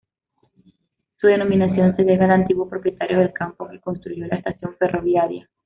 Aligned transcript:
Su 1.17 1.27
denominación 1.27 1.95
se 1.95 2.01
debe 2.03 2.25
al 2.25 2.31
antiguo 2.31 2.67
propietario 2.67 3.19
del 3.19 3.33
campo 3.33 3.67
que 3.69 3.79
construyó 3.79 4.25
la 4.25 4.37
Estación 4.37 4.75
Ferroviaria. 4.79 5.47